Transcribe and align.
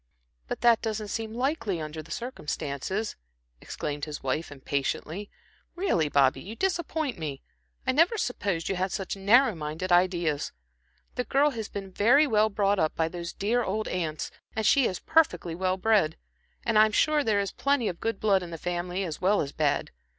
"But 0.47 0.61
that 0.61 0.81
doesn't 0.81 1.09
seem 1.09 1.35
likely, 1.35 1.79
under 1.79 2.01
the 2.01 2.09
circumstances," 2.09 3.15
exclaimed 3.61 4.05
his 4.05 4.23
wife, 4.23 4.51
impatiently. 4.51 5.29
"Really, 5.75 6.09
Bobby, 6.09 6.41
you 6.41 6.55
disappoint 6.55 7.19
me. 7.19 7.43
I 7.85 7.91
never 7.91 8.17
supposed 8.17 8.67
you 8.67 8.77
had 8.77 8.91
such 8.91 9.15
narrow 9.15 9.53
minded 9.53 9.91
ideas. 9.91 10.53
The 11.13 11.23
girl 11.23 11.51
has 11.51 11.69
been 11.69 11.91
very 11.91 12.25
well 12.25 12.49
brought 12.49 12.79
up 12.79 12.95
by 12.95 13.09
those 13.09 13.31
dear 13.31 13.63
old 13.63 13.87
aunts, 13.89 14.31
and 14.55 14.65
she 14.65 14.87
is 14.87 14.97
perfectly 14.97 15.53
well 15.53 15.77
bred. 15.77 16.17
And 16.65 16.79
I'm 16.79 16.93
sure 16.93 17.23
there 17.23 17.39
is 17.39 17.51
plenty 17.51 17.87
of 17.87 17.99
good 18.01 18.19
blood 18.19 18.41
in 18.41 18.49
the 18.49 18.57
family 18.57 19.03
as 19.03 19.21
well 19.21 19.39
as 19.39 19.51
bad. 19.51 19.91